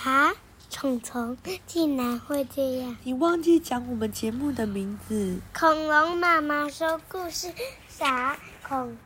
[0.00, 0.32] 啥？
[0.70, 2.96] 虫虫竟然会这样？
[3.02, 5.40] 你忘记讲我们节目的名字？
[5.52, 7.52] 恐龙妈妈说故事，
[7.88, 8.96] 啥恐？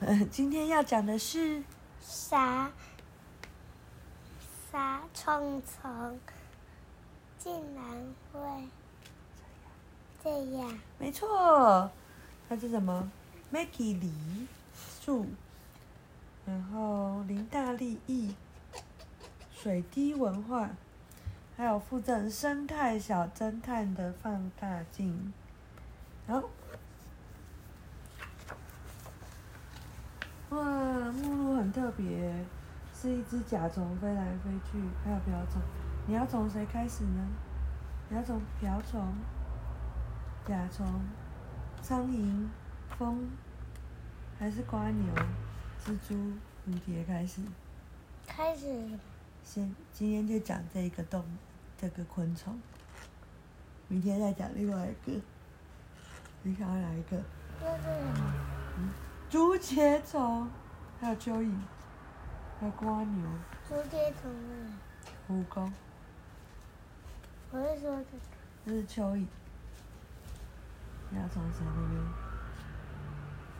[0.32, 1.62] 今天要讲的是
[2.00, 2.72] 啥？
[4.72, 6.18] 啥虫虫
[7.38, 7.84] 竟然
[8.32, 8.40] 会
[10.24, 10.76] 这样？
[10.98, 11.88] 没错，
[12.48, 13.08] 它是什么
[13.52, 14.10] ？Maggie 李
[15.00, 15.26] 树，
[16.46, 18.34] 然后林大利译，
[19.62, 20.70] 水滴文化，
[21.56, 25.32] 还有附赠生态小侦探的放大镜。
[26.26, 26.42] 好，
[30.50, 30.64] 哇，
[31.12, 32.44] 目录很特别，
[32.92, 35.62] 是一只甲虫飞来飞去，还有瓢虫。
[36.08, 37.28] 你要从谁开始呢？
[38.08, 39.14] 你要从瓢虫、
[40.44, 40.84] 甲虫、
[41.80, 42.48] 苍蝇、
[42.98, 43.30] 蜂，
[44.40, 45.14] 还是瓜牛、
[45.84, 46.16] 蜘蛛、
[46.66, 47.42] 蝴蝶开始？
[48.26, 48.98] 开始
[49.44, 51.24] 先今天就讲这个动
[51.80, 52.60] 这个昆虫，
[53.88, 55.20] 明天再讲另外一个。
[56.42, 57.22] 你想要哪一个？
[57.60, 57.88] 那是什
[58.80, 58.92] 么？
[59.28, 60.48] 竹节虫，
[61.00, 61.54] 还有蚯蚓，
[62.58, 63.26] 还有瓜牛、
[63.68, 64.78] 竹节虫啊！
[65.28, 65.70] 蜈蚣，
[67.50, 68.22] 我是说这个。
[68.64, 69.26] 这是蚯蚓。
[71.10, 72.00] 你要从谁那边？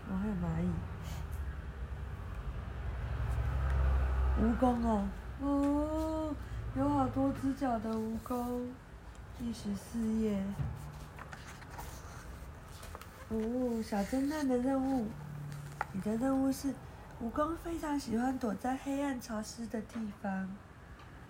[0.09, 0.65] 哦，还有蚂蚁。
[4.41, 4.91] 蜈蚣啊，
[5.41, 6.35] 哦，
[6.77, 8.61] 有好多只脚的蜈蚣。
[9.39, 10.43] 第十四页。
[13.29, 15.07] 哦，小侦探的任务，
[15.93, 16.69] 你的任务是，
[17.23, 20.49] 蜈蚣非常喜欢躲在黑暗潮湿的地方，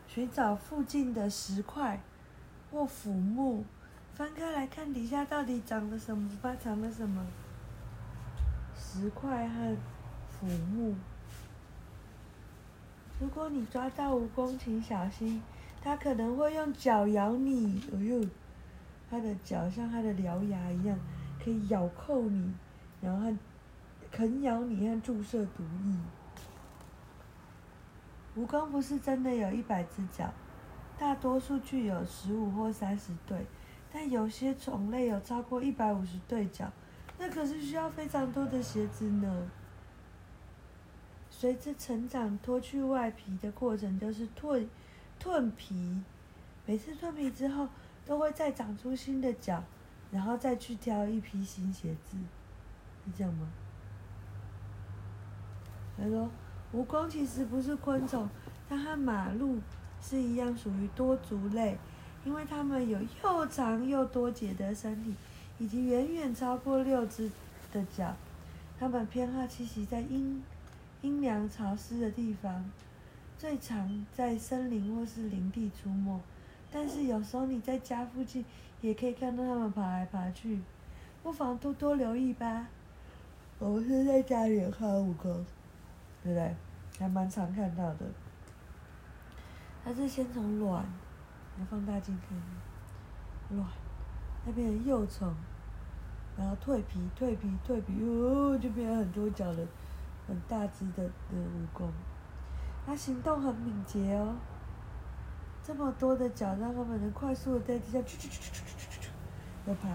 [0.09, 2.01] 寻找附近的石块
[2.71, 3.65] 或腐木，
[4.15, 7.25] 翻开来看底下到底长了什么发，藏了什么？
[8.77, 9.77] 石块和
[10.29, 10.97] 腐木。
[13.23, 15.41] 如果你抓到蜈蚣，请小心，
[15.81, 17.81] 它可能会用脚咬你。
[17.95, 18.21] 哎呦，
[19.09, 20.99] 它的脚像它的獠牙一样。
[21.43, 22.53] 可以咬扣你，
[23.01, 23.33] 然后
[24.13, 25.97] 啃咬你和注射毒液。
[28.37, 30.33] 蜈蚣不是真的有一百只脚，
[30.99, 33.47] 大多数具有十五或三十对，
[33.93, 36.71] 但有些种类有超过一百五十对脚，
[37.19, 39.49] 那可是需要非常多的鞋子呢。
[41.43, 44.65] 随着成长，脱去外皮的过程就是蜕
[45.21, 46.01] 蜕皮，
[46.65, 47.67] 每次蜕皮之后
[48.07, 49.61] 都会再长出新的脚。
[50.13, 52.17] 然后再去挑一批新鞋子，
[53.05, 53.49] 是这样吗？
[55.99, 56.31] 他说，
[56.73, 58.29] 蜈蚣其实不是昆虫，
[58.69, 59.59] 它和马鹿
[60.01, 61.77] 是一样属于多足类，
[62.25, 65.13] 因为它们有又长又多节的身体，
[65.59, 67.29] 以及远远超过六只
[67.73, 68.15] 的脚。
[68.79, 70.41] 它们偏好栖息在阴
[71.03, 72.65] 阴凉潮湿的地方，
[73.37, 76.21] 最常在森林或是林地出没。
[76.71, 78.45] 但是有时候你在家附近
[78.81, 80.61] 也可以看到它们爬来爬去，
[81.23, 82.69] 不妨多多留意吧。
[83.59, 85.45] 我们是在家里看蜈蚣，
[86.23, 86.55] 对不对？
[86.99, 88.07] 还蛮常看到的。
[89.85, 90.85] 它是先从卵，
[91.59, 93.69] 来放大镜看，卵，
[94.47, 95.35] 那变成幼虫，
[96.39, 99.67] 然后蜕皮、蜕皮、蜕皮，哦，就变成很多脚的、
[100.27, 101.89] 很大只的的蜈蚣。
[102.85, 104.35] 它行动很敏捷哦。
[105.63, 109.11] 这么多的脚，让他们能快速的在地下去去去去去去去
[109.65, 109.89] 的爬。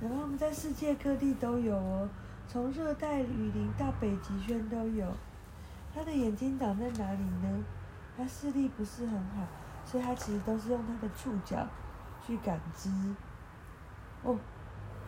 [0.00, 2.08] 然后它们在世界各地都有哦，
[2.46, 5.06] 从热带雨林到北极圈都有。
[5.94, 7.64] 它的眼睛长在哪里呢？
[8.16, 9.46] 它视力不是很好，
[9.84, 11.66] 所以它其实都是用它的触角
[12.26, 12.90] 去感知。
[14.22, 14.38] 哦，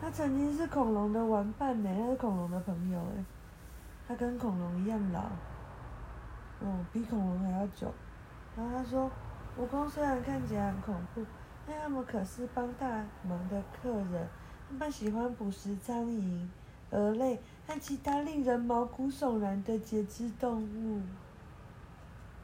[0.01, 3.23] 它曾经是恐龙的玩伴呢，它是恐龙的朋友哎。
[4.07, 5.21] 它跟恐龙一样老，
[6.59, 7.93] 哦，比恐龙还要久。
[8.55, 9.11] 然后他说。
[9.55, 11.23] 蜈蚣虽然看起来很恐怖，
[11.67, 12.87] 但他们可是帮大
[13.21, 14.27] 忙的客人。
[14.67, 16.47] 他们喜欢捕食苍蝇、
[16.89, 21.03] 蛾类和其他令人毛骨悚然的节肢动物。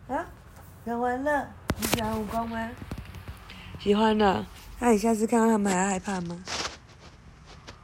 [0.08, 0.24] 啊，
[0.86, 1.50] 讲完了。
[1.80, 2.70] 你喜欢蜈蚣吗？
[3.80, 4.46] 喜欢的。
[4.78, 6.40] 那你下次看到他们还要害怕吗？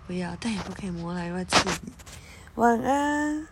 [0.06, 1.92] 不要，但也不可以摸来，因为刺你。
[2.54, 3.48] 晚安。